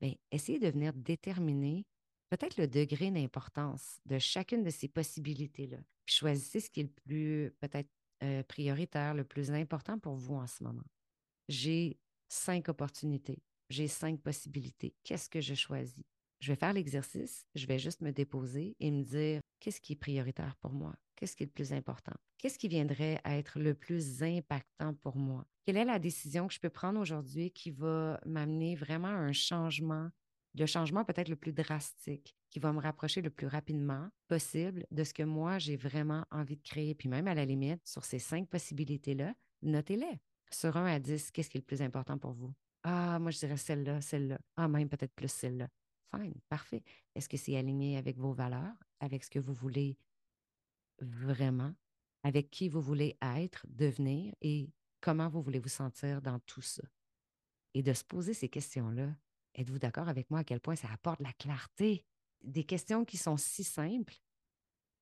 bien, 0.01 0.15
essayez 0.31 0.59
de 0.59 0.69
venir 0.69 0.93
déterminer 0.93 1.85
peut-être 2.29 2.58
le 2.58 2.67
degré 2.67 3.12
d'importance 3.12 4.00
de 4.05 4.20
chacune 4.20 4.63
de 4.63 4.70
ces 4.70 4.88
possibilités-là. 4.88 5.77
Choisissez 6.05 6.60
ce 6.60 6.70
qui 6.70 6.82
est 6.82 6.84
le 6.84 6.89
plus 6.89 7.51
peut-être 7.60 7.89
euh, 8.24 8.44
prioritaire, 8.44 9.13
le 9.13 9.24
plus 9.24 9.51
important 9.51 10.00
pour 10.00 10.15
vous 10.15 10.36
en 10.36 10.48
ce 10.48 10.63
moment. 10.63 10.86
J'ai 11.50 12.00
cinq 12.29 12.70
opportunités, 12.70 13.41
j'ai 13.70 13.88
cinq 13.88 14.22
possibilités. 14.22 14.96
Qu'est-ce 15.03 15.29
que 15.29 15.41
je 15.41 15.53
choisis? 15.53 16.03
Je 16.39 16.51
vais 16.51 16.58
faire 16.58 16.74
l'exercice, 16.74 17.46
je 17.55 17.65
vais 17.65 17.79
juste 17.79 18.01
me 18.01 18.12
déposer 18.12 18.75
et 18.79 18.91
me 18.91 19.03
dire 19.03 19.41
qu'est-ce 19.60 19.82
qui 19.82 19.94
est 19.94 19.98
prioritaire 19.98 20.55
pour 20.58 20.72
moi? 20.72 20.96
Qu'est-ce 21.15 21.36
qui 21.36 21.44
est 21.44 21.48
le 21.48 21.51
plus 21.51 21.74
important? 21.74 22.13
Qu'est-ce 22.38 22.60
qui 22.60 22.67
viendrait 22.67 23.22
être 23.24 23.60
le 23.60 23.74
plus 23.74 24.22
impactant 24.22 24.94
pour 24.96 25.15
moi? 25.15 25.46
Quelle 25.65 25.77
est 25.77 25.86
la 25.86 26.00
décision 26.00 26.48
que 26.48 26.53
je 26.53 26.60
peux 26.60 26.70
prendre 26.70 27.00
aujourd'hui 27.00 27.51
qui 27.51 27.72
va 27.72 28.20
m'amener 28.25 28.75
vraiment 28.75 29.08
à 29.08 29.12
un 29.12 29.32
changement 29.32 30.10
le 30.57 30.65
changement 30.65 31.03
peut-être 31.03 31.29
le 31.29 31.35
plus 31.35 31.53
drastique 31.53 32.35
qui 32.50 32.59
va 32.59 32.71
me 32.71 32.79
rapprocher 32.79 33.21
le 33.21 33.29
plus 33.29 33.47
rapidement 33.47 34.09
possible 34.27 34.85
de 34.91 35.03
ce 35.03 35.13
que 35.13 35.24
moi, 35.24 35.59
j'ai 35.59 35.75
vraiment 35.75 36.25
envie 36.31 36.55
de 36.55 36.62
créer. 36.62 36.95
Puis 36.95 37.09
même 37.09 37.27
à 37.27 37.33
la 37.33 37.45
limite, 37.45 37.85
sur 37.85 38.05
ces 38.05 38.19
cinq 38.19 38.50
possibilités-là, 38.50 39.33
notez-les. 39.62 40.19
Sur 40.51 40.77
1 40.77 40.85
à 40.85 41.00
10, 41.00 41.31
qu'est-ce 41.31 41.50
qui 41.50 41.57
est 41.57 41.62
le 41.62 41.65
plus 41.65 41.81
important 41.81 42.17
pour 42.17 42.31
vous? 42.31 42.53
Ah, 42.83 43.19
moi, 43.19 43.31
je 43.31 43.39
dirais 43.39 43.57
celle-là, 43.57 44.00
celle-là. 44.00 44.39
Ah, 44.55 44.67
même 44.67 44.88
peut-être 44.88 45.13
plus 45.13 45.31
celle-là. 45.31 45.67
Fine, 46.15 46.35
parfait. 46.50 46.83
Est-ce 47.15 47.27
que 47.27 47.35
c'est 47.35 47.57
aligné 47.57 47.97
avec 47.97 48.17
vos 48.17 48.31
valeurs, 48.31 48.75
avec 49.00 49.24
ce 49.24 49.29
que 49.29 49.39
vous 49.39 49.53
voulez 49.53 49.97
vraiment, 51.00 51.74
avec 52.24 52.51
qui 52.51 52.69
vous 52.69 52.81
voulez 52.81 53.17
être, 53.21 53.65
devenir 53.67 54.33
et 54.41 54.71
comment 55.01 55.27
vous 55.27 55.41
voulez 55.41 55.59
vous 55.59 55.67
sentir 55.67 56.21
dans 56.21 56.39
tout 56.39 56.62
ça? 56.62 56.83
Et 57.74 57.83
de 57.83 57.91
se 57.91 58.05
poser 58.05 58.33
ces 58.33 58.47
questions-là, 58.47 59.09
Êtes-vous 59.55 59.79
d'accord 59.79 60.09
avec 60.09 60.29
moi 60.29 60.41
à 60.41 60.43
quel 60.43 60.59
point 60.59 60.75
ça 60.75 60.89
apporte 60.91 61.21
la 61.21 61.31
clarté? 61.33 62.05
Des 62.43 62.65
questions 62.65 63.05
qui 63.05 63.17
sont 63.17 63.38
si 63.38 63.63
simples, 63.63 64.19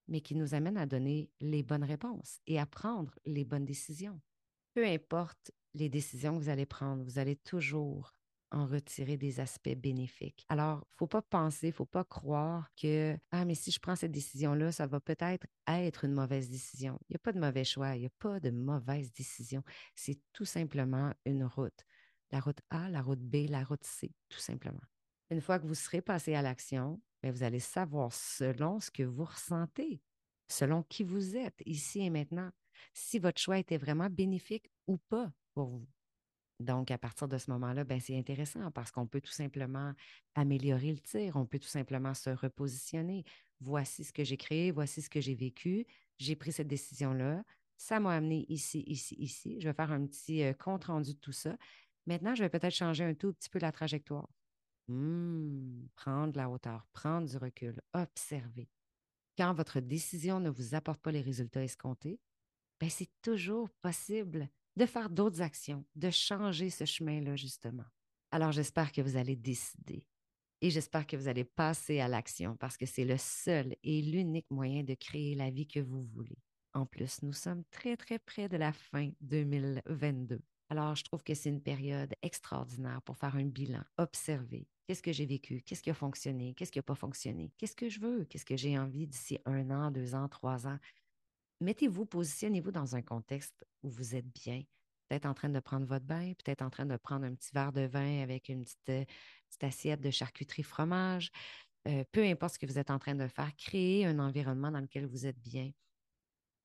mais 0.07 0.21
qui 0.21 0.35
nous 0.35 0.53
amènent 0.53 0.77
à 0.77 0.85
donner 0.85 1.31
les 1.41 1.63
bonnes 1.63 1.83
réponses 1.83 2.39
et 2.45 2.59
à 2.59 2.67
prendre 2.67 3.17
les 3.25 3.45
bonnes 3.45 3.65
décisions. 3.65 4.21
Peu 4.75 4.85
importe 4.85 5.51
les 5.73 5.89
décisions 5.89 6.37
que 6.37 6.43
vous 6.43 6.49
allez 6.49 6.67
prendre, 6.67 7.03
vous 7.03 7.17
allez 7.17 7.35
toujours 7.35 8.13
en 8.51 8.67
retirer 8.67 9.17
des 9.17 9.39
aspects 9.39 9.75
bénéfiques. 9.75 10.45
Alors, 10.49 10.77
il 10.77 10.93
ne 10.93 10.97
faut 10.97 11.07
pas 11.07 11.23
penser, 11.23 11.67
il 11.67 11.71
ne 11.71 11.75
faut 11.75 11.85
pas 11.85 12.03
croire 12.03 12.69
que 12.79 13.17
Ah, 13.31 13.45
mais 13.45 13.55
si 13.55 13.71
je 13.71 13.79
prends 13.79 13.95
cette 13.95 14.11
décision-là, 14.11 14.71
ça 14.71 14.85
va 14.85 14.99
peut-être 14.99 15.47
être 15.67 16.05
une 16.05 16.13
mauvaise 16.13 16.51
décision. 16.51 16.99
Il 17.09 17.13
n'y 17.13 17.15
a 17.15 17.19
pas 17.19 17.31
de 17.31 17.39
mauvais 17.39 17.63
choix, 17.63 17.95
il 17.95 18.01
n'y 18.01 18.05
a 18.05 18.11
pas 18.19 18.39
de 18.39 18.51
mauvaise 18.51 19.11
décision. 19.11 19.63
C'est 19.95 20.19
tout 20.31 20.45
simplement 20.45 21.11
une 21.25 21.43
route 21.43 21.83
la 22.33 22.39
route 22.39 22.61
A, 22.71 22.89
la 22.89 23.03
route 23.03 23.21
B, 23.21 23.47
la 23.47 23.63
route 23.63 23.83
C, 23.83 24.11
tout 24.27 24.39
simplement. 24.39 24.81
Une 25.29 25.39
fois 25.39 25.59
que 25.59 25.67
vous 25.67 25.75
serez 25.75 26.01
passé 26.01 26.33
à 26.33 26.41
l'action, 26.41 26.99
ben, 27.21 27.31
vous 27.31 27.43
allez 27.43 27.59
savoir 27.59 28.11
selon 28.11 28.79
ce 28.79 28.89
que 28.89 29.03
vous 29.03 29.23
ressentez, 29.23 30.01
selon 30.47 30.81
qui 30.81 31.03
vous 31.03 31.37
êtes 31.37 31.61
ici 31.67 32.01
et 32.01 32.09
maintenant, 32.09 32.49
si 32.91 33.19
votre 33.19 33.39
choix 33.39 33.59
était 33.59 33.77
vraiment 33.77 34.09
bénéfique 34.09 34.69
ou 34.87 34.97
pas 34.97 35.31
pour 35.53 35.67
vous. 35.67 35.87
Donc, 36.59 36.89
à 36.89 36.97
partir 36.97 37.27
de 37.27 37.37
ce 37.37 37.51
moment-là, 37.51 37.83
ben, 37.83 37.99
c'est 37.99 38.17
intéressant 38.17 38.71
parce 38.71 38.89
qu'on 38.89 39.05
peut 39.05 39.21
tout 39.21 39.31
simplement 39.31 39.93
améliorer 40.33 40.91
le 40.91 40.99
tir, 40.99 41.35
on 41.35 41.45
peut 41.45 41.59
tout 41.59 41.67
simplement 41.67 42.15
se 42.15 42.31
repositionner. 42.31 43.25
Voici 43.59 44.03
ce 44.03 44.11
que 44.11 44.23
j'ai 44.23 44.37
créé, 44.37 44.71
voici 44.71 45.03
ce 45.03 45.09
que 45.09 45.21
j'ai 45.21 45.35
vécu, 45.35 45.85
j'ai 46.17 46.35
pris 46.35 46.51
cette 46.51 46.67
décision-là, 46.67 47.43
ça 47.77 47.99
m'a 47.99 48.13
amené 48.13 48.45
ici, 48.49 48.83
ici, 48.87 49.15
ici. 49.19 49.59
Je 49.59 49.67
vais 49.67 49.73
faire 49.73 49.91
un 49.91 50.05
petit 50.05 50.43
euh, 50.43 50.53
compte 50.53 50.85
rendu 50.85 51.13
de 51.13 51.19
tout 51.19 51.31
ça. 51.31 51.57
Maintenant, 52.05 52.35
je 52.35 52.43
vais 52.43 52.49
peut-être 52.49 52.73
changer 52.73 53.03
un 53.03 53.13
tout 53.13 53.33
petit 53.33 53.49
peu 53.49 53.59
la 53.59 53.71
trajectoire. 53.71 54.29
Hmm, 54.87 55.85
prendre 55.95 56.35
la 56.37 56.49
hauteur, 56.49 56.85
prendre 56.91 57.27
du 57.27 57.37
recul, 57.37 57.79
observer. 57.93 58.69
Quand 59.37 59.53
votre 59.53 59.79
décision 59.79 60.39
ne 60.39 60.49
vous 60.49 60.75
apporte 60.75 61.01
pas 61.01 61.11
les 61.11 61.21
résultats 61.21 61.63
escomptés, 61.63 62.19
ben 62.79 62.89
c'est 62.89 63.09
toujours 63.21 63.69
possible 63.81 64.49
de 64.75 64.85
faire 64.85 65.09
d'autres 65.09 65.41
actions, 65.41 65.85
de 65.95 66.09
changer 66.09 66.69
ce 66.69 66.85
chemin-là, 66.85 67.35
justement. 67.35 67.85
Alors, 68.31 68.51
j'espère 68.51 68.91
que 68.91 69.01
vous 69.01 69.15
allez 69.15 69.35
décider 69.35 70.05
et 70.61 70.69
j'espère 70.69 71.05
que 71.05 71.15
vous 71.15 71.27
allez 71.27 71.43
passer 71.43 71.99
à 71.99 72.07
l'action 72.07 72.55
parce 72.57 72.77
que 72.77 72.85
c'est 72.85 73.05
le 73.05 73.17
seul 73.17 73.75
et 73.83 74.01
l'unique 74.01 74.49
moyen 74.49 74.83
de 74.83 74.95
créer 74.95 75.35
la 75.35 75.49
vie 75.49 75.67
que 75.67 75.79
vous 75.79 76.01
voulez. 76.01 76.39
En 76.73 76.85
plus, 76.85 77.21
nous 77.21 77.33
sommes 77.33 77.63
très, 77.69 77.95
très 77.95 78.17
près 78.17 78.49
de 78.49 78.57
la 78.57 78.73
fin 78.73 79.11
2022. 79.21 80.41
Alors, 80.73 80.95
je 80.95 81.03
trouve 81.03 81.21
que 81.21 81.35
c'est 81.35 81.49
une 81.49 81.61
période 81.61 82.15
extraordinaire 82.23 82.99
pour 83.03 83.15
faire 83.15 83.35
un 83.35 83.45
bilan, 83.45 83.83
observer 83.99 84.67
qu'est-ce 84.87 85.03
que 85.03 85.11
j'ai 85.11 85.27
vécu, 85.27 85.61
qu'est-ce 85.61 85.83
qui 85.83 85.91
a 85.91 85.93
fonctionné, 85.93 86.55
qu'est-ce 86.55 86.71
qui 86.71 86.79
n'a 86.79 86.83
pas 86.83 86.95
fonctionné, 86.95 87.53
qu'est-ce 87.59 87.75
que 87.75 87.89
je 87.89 87.99
veux, 87.99 88.25
qu'est-ce 88.25 88.43
que 88.43 88.57
j'ai 88.57 88.79
envie 88.79 89.05
d'ici 89.05 89.37
un 89.45 89.69
an, 89.69 89.91
deux 89.91 90.15
ans, 90.15 90.27
trois 90.27 90.65
ans. 90.65 90.79
Mettez-vous, 91.61 92.07
positionnez-vous 92.07 92.71
dans 92.71 92.95
un 92.95 93.03
contexte 93.03 93.63
où 93.83 93.89
vous 93.91 94.15
êtes 94.15 94.25
bien, 94.33 94.63
peut-être 95.07 95.27
en 95.27 95.35
train 95.35 95.49
de 95.49 95.59
prendre 95.59 95.85
votre 95.85 96.05
bain, 96.05 96.33
peut-être 96.43 96.63
en 96.63 96.71
train 96.71 96.87
de 96.87 96.97
prendre 96.97 97.27
un 97.27 97.35
petit 97.35 97.51
verre 97.53 97.71
de 97.71 97.81
vin 97.81 98.23
avec 98.23 98.49
une 98.49 98.63
petite, 98.63 98.89
euh, 98.89 99.05
assiette 99.61 100.01
de 100.01 100.09
charcuterie 100.09 100.63
fromage. 100.63 101.29
Euh, 101.87 102.03
peu 102.11 102.23
importe 102.23 102.55
ce 102.55 102.59
que 102.59 102.65
vous 102.65 102.79
êtes 102.79 102.89
en 102.89 102.97
train 102.97 103.13
de 103.13 103.27
faire, 103.27 103.55
créez 103.57 104.07
un 104.07 104.17
environnement 104.17 104.71
dans 104.71 104.81
lequel 104.81 105.05
vous 105.05 105.27
êtes 105.27 105.39
bien, 105.39 105.69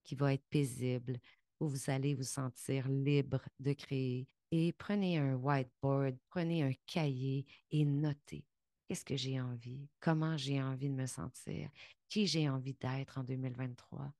qui 0.03 0.15
va 0.15 0.33
être 0.33 0.47
paisible, 0.49 1.21
où 1.61 1.69
vous 1.69 1.91
allez 1.91 2.15
vous 2.15 2.23
sentir 2.23 2.88
libre 2.88 3.43
de 3.59 3.73
créer. 3.73 4.29
Et 4.50 4.73
prenez 4.73 5.19
un 5.19 5.35
whiteboard, 5.35 6.17
prenez 6.31 6.62
un 6.62 6.73
cahier 6.87 7.45
et 7.71 7.85
notez 7.85 8.45
qu'est-ce 8.88 9.05
que 9.05 9.17
j'ai 9.17 9.38
envie, 9.41 9.88
comment 10.00 10.37
j'ai 10.37 10.62
envie 10.62 10.88
de 10.88 10.95
me 10.95 11.07
sentir, 11.07 11.71
qui 12.09 12.27
j'ai 12.27 12.49
envie 12.49 12.75
d'être 12.75 13.19
en 13.19 13.25
2023, 13.25 14.12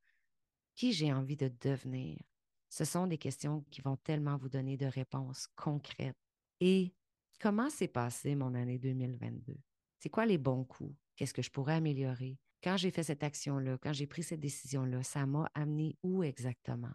qui 0.75 0.93
j'ai 0.93 1.13
envie 1.13 1.37
de 1.37 1.51
devenir. 1.61 2.19
Ce 2.69 2.85
sont 2.85 3.07
des 3.07 3.17
questions 3.17 3.65
qui 3.71 3.81
vont 3.81 3.97
tellement 3.97 4.37
vous 4.37 4.51
donner 4.51 4.77
de 4.77 4.85
réponses 4.85 5.49
concrètes. 5.57 6.19
Et 6.61 6.93
comment 7.41 7.71
s'est 7.71 7.89
passé 7.89 8.35
mon 8.35 8.55
année 8.55 8.79
2022? 8.79 9.57
C'est 9.99 10.11
quoi 10.11 10.27
les 10.27 10.39
bons 10.39 10.65
coups? 10.65 10.95
Qu'est-ce 11.17 11.33
que 11.33 11.43
je 11.43 11.51
pourrais 11.51 11.75
améliorer? 11.75 12.39
Quand 12.63 12.77
j'ai 12.77 12.91
fait 12.91 13.05
cette 13.05 13.23
action-là, 13.23 13.79
quand 13.79 13.95
j'ai 13.95 14.07
pris 14.07 14.23
cette 14.23 14.41
décision-là, 14.41 15.03
ça 15.03 15.25
m'a 15.25 15.51
amené 15.55 15.97
où 16.03 16.23
exactement? 16.23 16.93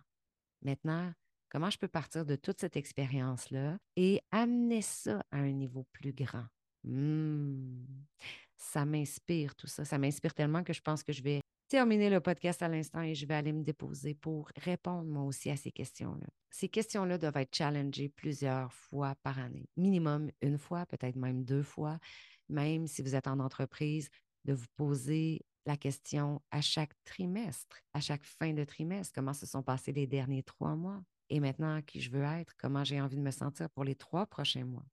Maintenant, 0.64 1.14
comment 1.50 1.70
je 1.70 1.78
peux 1.78 1.88
partir 1.88 2.26
de 2.26 2.36
toute 2.36 2.60
cette 2.60 2.78
expérience-là 2.78 3.78
et 3.96 4.22
amener 4.32 4.82
ça 4.82 5.24
à 5.32 5.38
un 5.38 5.52
niveau 5.52 5.86
plus 5.92 6.14
grand? 6.14 6.46
Hmm, 6.84 7.86
ça 8.56 8.86
m'inspire 8.86 9.56
tout 9.56 9.68
ça. 9.68 9.86
Ça 9.86 9.98
m'inspire 9.98 10.34
tellement 10.34 10.64
que 10.64 10.74
je 10.74 10.82
pense 10.82 11.04
que 11.04 11.14
je 11.14 11.22
vais 11.22 11.42
terminer 11.68 12.10
le 12.10 12.20
podcast 12.20 12.62
à 12.62 12.68
l'instant 12.68 13.02
et 13.02 13.16
je 13.16 13.26
vais 13.26 13.34
aller 13.34 13.52
me 13.52 13.64
déposer 13.64 14.14
pour 14.14 14.50
répondre 14.58 15.06
moi 15.06 15.24
aussi 15.24 15.50
à 15.50 15.56
ces 15.56 15.72
questions-là. 15.72 16.28
Ces 16.52 16.70
questions-là 16.70 17.18
doivent 17.18 17.38
être 17.38 17.56
challengées 17.56 18.10
plusieurs 18.10 18.72
fois 18.72 19.16
par 19.24 19.40
année, 19.40 19.66
minimum 19.76 20.30
une 20.42 20.58
fois, 20.58 20.86
peut-être 20.86 21.16
même 21.16 21.44
deux 21.44 21.64
fois, 21.64 21.98
même 22.48 22.86
si 22.86 23.02
vous 23.02 23.16
êtes 23.16 23.28
en 23.28 23.40
entreprise, 23.40 24.10
de 24.46 24.54
vous 24.54 24.68
poser 24.76 25.42
la 25.66 25.78
question 25.78 26.42
à 26.52 26.62
chaque 26.62 26.94
trimestre, 27.06 27.82
à 27.94 28.02
chaque 28.02 28.24
fin 28.24 28.54
de 28.54 28.64
trimestre, 28.64 29.14
comment 29.14 29.34
se 29.34 29.46
sont 29.46 29.64
passés 29.64 29.92
les 29.92 30.08
derniers 30.08 30.44
trois 30.44 30.76
mois 30.76 31.02
et 31.30 31.40
maintenant 31.40 31.82
qui 31.82 32.02
je 32.02 32.12
veux 32.12 32.24
être, 32.24 32.54
comment 32.58 32.84
j'ai 32.84 33.02
envie 33.02 33.18
de 33.18 33.22
me 33.22 33.32
sentir 33.32 33.70
pour 33.70 33.84
les 33.84 33.96
trois 33.96 34.26
prochains 34.26 34.66
mois. 34.66 34.86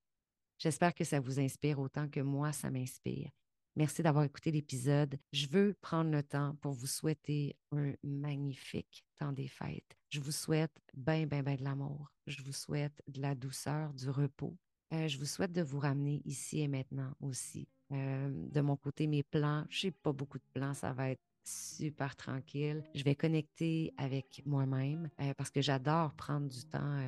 J'espère 0.58 0.94
que 0.94 1.04
ça 1.04 1.20
vous 1.20 1.40
inspire 1.40 1.78
autant 1.78 2.08
que 2.08 2.20
moi, 2.20 2.52
ça 2.52 2.70
m'inspire. 2.70 3.30
Merci 3.76 4.02
d'avoir 4.02 4.24
écouté 4.24 4.50
l'épisode. 4.50 5.18
Je 5.32 5.46
veux 5.46 5.74
prendre 5.80 6.10
le 6.10 6.22
temps 6.22 6.56
pour 6.60 6.72
vous 6.72 6.86
souhaiter 6.86 7.56
un 7.72 7.92
magnifique 8.02 9.04
temps 9.16 9.32
des 9.32 9.48
fêtes. 9.48 9.96
Je 10.10 10.20
vous 10.20 10.32
souhaite 10.32 10.76
bien, 10.92 11.26
bien, 11.26 11.42
bien 11.42 11.56
de 11.56 11.64
l'amour. 11.64 12.12
Je 12.26 12.42
vous 12.42 12.52
souhaite 12.52 13.00
de 13.06 13.20
la 13.22 13.34
douceur, 13.34 13.94
du 13.94 14.10
repos. 14.10 14.56
Euh, 14.92 15.08
je 15.08 15.18
vous 15.18 15.26
souhaite 15.26 15.52
de 15.52 15.62
vous 15.62 15.78
ramener 15.78 16.20
ici 16.24 16.60
et 16.60 16.68
maintenant 16.68 17.14
aussi 17.20 17.68
de 17.90 18.60
mon 18.60 18.76
côté, 18.76 19.06
mes 19.06 19.22
plans, 19.22 19.64
je 19.68 19.86
n'ai 19.86 19.90
pas 19.90 20.12
beaucoup 20.12 20.38
de 20.38 20.44
plans, 20.52 20.74
ça 20.74 20.92
va 20.92 21.10
être 21.10 21.20
super 21.42 22.14
tranquille. 22.16 22.82
Je 22.94 23.02
vais 23.02 23.14
connecter 23.14 23.92
avec 23.96 24.42
moi-même 24.46 25.08
parce 25.36 25.50
que 25.50 25.60
j'adore 25.60 26.12
prendre 26.14 26.48
du 26.48 26.64
temps 26.64 27.00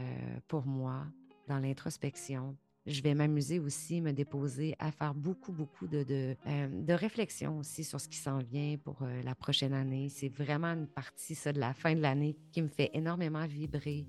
pour 0.48 0.66
moi 0.66 1.06
dans 1.48 1.58
l'introspection. 1.58 2.56
Je 2.84 3.00
vais 3.00 3.14
m'amuser 3.14 3.60
aussi, 3.60 4.00
me 4.00 4.12
déposer 4.12 4.74
à 4.80 4.90
faire 4.90 5.14
beaucoup, 5.14 5.52
beaucoup 5.52 5.86
de, 5.86 6.02
de, 6.02 6.34
de 6.44 6.92
réflexion 6.92 7.58
aussi 7.58 7.84
sur 7.84 8.00
ce 8.00 8.08
qui 8.08 8.16
s'en 8.16 8.38
vient 8.38 8.76
pour 8.82 9.06
la 9.22 9.36
prochaine 9.36 9.72
année. 9.72 10.08
C'est 10.08 10.28
vraiment 10.28 10.72
une 10.72 10.88
partie, 10.88 11.36
ça, 11.36 11.52
de 11.52 11.60
la 11.60 11.74
fin 11.74 11.94
de 11.94 12.00
l'année 12.00 12.36
qui 12.50 12.60
me 12.60 12.68
fait 12.68 12.90
énormément 12.92 13.46
vibrer. 13.46 14.06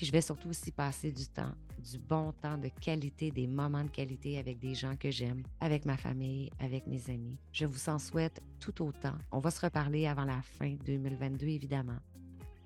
Puis 0.00 0.06
je 0.06 0.12
vais 0.12 0.22
surtout 0.22 0.48
aussi 0.48 0.72
passer 0.72 1.12
du 1.12 1.26
temps 1.26 1.52
du 1.78 1.98
bon 1.98 2.32
temps 2.32 2.56
de 2.56 2.68
qualité, 2.68 3.30
des 3.30 3.46
moments 3.46 3.84
de 3.84 3.90
qualité 3.90 4.38
avec 4.38 4.58
des 4.58 4.74
gens 4.74 4.96
que 4.96 5.10
j'aime, 5.10 5.42
avec 5.60 5.84
ma 5.84 5.98
famille, 5.98 6.48
avec 6.58 6.86
mes 6.86 7.10
amis. 7.10 7.36
Je 7.52 7.66
vous 7.66 7.90
en 7.90 7.98
souhaite 7.98 8.42
tout 8.60 8.82
autant. 8.82 9.12
On 9.30 9.40
va 9.40 9.50
se 9.50 9.60
reparler 9.60 10.06
avant 10.06 10.24
la 10.24 10.40
fin 10.40 10.74
2022, 10.86 11.48
évidemment. 11.48 11.98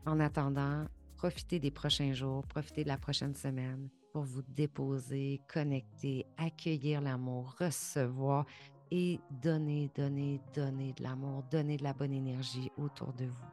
En 0.07 0.21
attendant, 0.21 0.85
profitez 1.17 1.59
des 1.59 1.73
prochains 1.73 2.13
jours, 2.13 2.47
profitez 2.47 2.85
de 2.85 2.89
la 2.89 2.99
prochaine 2.99 3.35
semaine 3.35 3.89
pour 4.13 4.23
vous 4.23 4.43
déposer, 4.43 5.41
connecter, 5.53 6.27
accueillir 6.37 7.01
l'amour, 7.01 7.57
recevoir 7.59 8.47
et 8.93 9.19
donner, 9.43 9.91
donner, 9.97 10.41
donner 10.55 10.93
de 10.93 11.03
l'amour, 11.03 11.43
donner 11.51 11.79
de 11.79 11.83
la 11.83 11.95
bonne 11.95 12.13
énergie 12.13 12.71
autour 12.79 13.13
de 13.13 13.25
vous. 13.25 13.51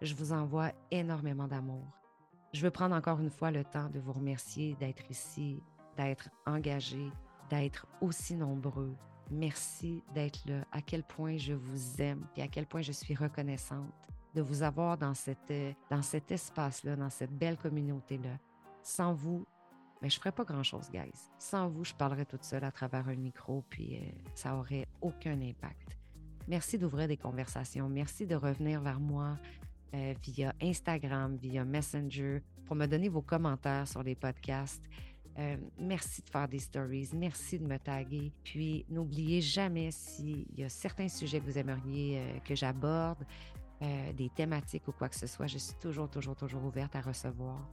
Je 0.00 0.14
vous 0.14 0.32
envoie 0.32 0.72
énormément 0.90 1.46
d'amour. 1.46 1.98
Je 2.52 2.62
veux 2.62 2.70
prendre 2.70 2.94
encore 2.94 3.20
une 3.20 3.30
fois 3.30 3.50
le 3.50 3.64
temps 3.64 3.90
de 3.90 3.98
vous 3.98 4.12
remercier 4.12 4.74
d'être 4.76 5.10
ici, 5.10 5.62
d'être 5.96 6.30
engagé, 6.46 7.10
d'être 7.50 7.86
aussi 8.00 8.34
nombreux. 8.34 8.94
Merci 9.30 10.02
d'être 10.14 10.40
là, 10.46 10.64
à 10.72 10.80
quel 10.80 11.02
point 11.02 11.36
je 11.36 11.52
vous 11.52 12.00
aime 12.00 12.26
et 12.36 12.42
à 12.42 12.48
quel 12.48 12.66
point 12.66 12.80
je 12.80 12.92
suis 12.92 13.14
reconnaissante 13.14 13.92
de 14.34 14.40
vous 14.40 14.62
avoir 14.62 14.96
dans, 14.96 15.14
cette, 15.14 15.52
dans 15.90 16.00
cet 16.00 16.30
espace-là, 16.30 16.96
dans 16.96 17.10
cette 17.10 17.32
belle 17.32 17.58
communauté-là. 17.58 18.38
Sans 18.82 19.12
vous, 19.12 19.44
mais 20.00 20.08
je 20.08 20.16
ne 20.16 20.20
ferais 20.20 20.32
pas 20.32 20.44
grand-chose, 20.44 20.88
guys. 20.90 21.28
Sans 21.38 21.68
vous, 21.68 21.84
je 21.84 21.92
parlerais 21.92 22.24
toute 22.24 22.44
seule 22.44 22.64
à 22.64 22.70
travers 22.70 23.08
un 23.08 23.16
micro, 23.16 23.64
puis 23.68 23.96
euh, 23.96 24.00
ça 24.34 24.54
aurait 24.54 24.86
aucun 25.02 25.40
impact. 25.42 25.98
Merci 26.46 26.78
d'ouvrir 26.78 27.08
des 27.08 27.16
conversations. 27.16 27.88
Merci 27.88 28.26
de 28.26 28.34
revenir 28.34 28.80
vers 28.80 29.00
moi 29.00 29.36
euh, 29.94 30.14
via 30.22 30.54
Instagram, 30.62 31.36
via 31.36 31.64
Messenger, 31.64 32.42
pour 32.66 32.76
me 32.76 32.86
donner 32.86 33.08
vos 33.08 33.22
commentaires 33.22 33.86
sur 33.86 34.02
les 34.02 34.14
podcasts. 34.14 34.82
Euh, 35.38 35.56
merci 35.78 36.22
de 36.22 36.28
faire 36.28 36.48
des 36.48 36.58
stories. 36.58 37.10
Merci 37.14 37.58
de 37.58 37.66
me 37.66 37.78
taguer. 37.78 38.32
Puis, 38.42 38.84
n'oubliez 38.88 39.40
jamais 39.40 39.90
s'il 39.90 40.46
y 40.56 40.64
a 40.64 40.68
certains 40.68 41.08
sujets 41.08 41.40
que 41.40 41.46
vous 41.46 41.58
aimeriez 41.58 42.20
que 42.44 42.54
j'aborde, 42.54 43.24
des 43.80 44.28
thématiques 44.34 44.88
ou 44.88 44.92
quoi 44.92 45.08
que 45.08 45.14
ce 45.14 45.28
soit, 45.28 45.46
je 45.46 45.58
suis 45.58 45.76
toujours, 45.76 46.10
toujours, 46.10 46.34
toujours 46.34 46.64
ouverte 46.64 46.96
à 46.96 47.00
recevoir. 47.00 47.64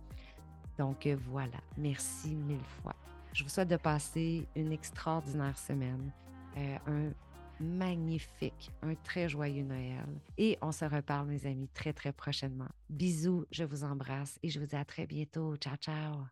Donc 0.77 1.05
euh, 1.05 1.15
voilà, 1.29 1.57
merci 1.77 2.35
mille 2.35 2.63
fois. 2.81 2.95
Je 3.33 3.43
vous 3.43 3.49
souhaite 3.49 3.69
de 3.69 3.77
passer 3.77 4.47
une 4.55 4.71
extraordinaire 4.71 5.57
semaine, 5.57 6.11
euh, 6.57 7.11
magnifique, 7.59 8.71
un 8.81 8.95
très 8.95 9.29
joyeux 9.29 9.63
Noël. 9.63 10.05
Et 10.37 10.57
on 10.61 10.71
se 10.71 10.85
reparle, 10.85 11.27
mes 11.27 11.45
amis, 11.45 11.69
très, 11.73 11.93
très 11.93 12.11
prochainement. 12.11 12.69
Bisous, 12.89 13.45
je 13.51 13.63
vous 13.63 13.83
embrasse 13.83 14.39
et 14.43 14.49
je 14.49 14.59
vous 14.59 14.65
dis 14.65 14.75
à 14.75 14.85
très 14.85 15.05
bientôt. 15.07 15.55
Ciao, 15.57 15.75
ciao. 15.77 16.25